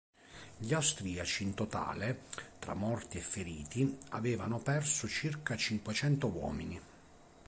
Gli 0.57 0.73
austriaci 0.73 1.43
in 1.43 1.53
totale, 1.53 2.21
tra 2.57 2.73
morti 2.73 3.19
e 3.19 3.21
feriti 3.21 3.95
avevano 4.09 4.57
perso 4.57 5.07
circa 5.07 5.55
cinquecento 5.55 6.25
uomini. 6.25 6.81